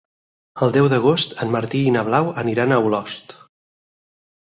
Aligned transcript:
El 0.65 0.73
deu 0.77 0.87
d'agost 0.93 1.35
en 1.45 1.53
Martí 1.57 1.83
i 1.91 1.95
na 1.99 2.05
Blau 2.09 2.35
aniran 2.47 2.77
a 2.77 2.83
Olost. 2.89 3.41